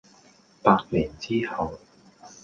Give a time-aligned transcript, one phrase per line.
[0.63, 1.77] 百年之後